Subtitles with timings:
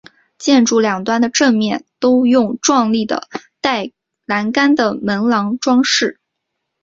[0.39, 3.29] 建筑两端的正面都用壮丽的
[3.61, 3.91] 带
[4.25, 6.19] 栏杆的门廊装饰。